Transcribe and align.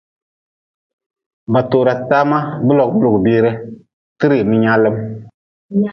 Ba 1.51 1.61
tora 1.69 1.93
tama, 2.09 2.37
bi 2.65 2.73
logm 2.77 2.97
lugʼbire, 3.05 3.51
ti 4.19 4.25
rim 4.31 4.49
nyaalm. 4.61 4.95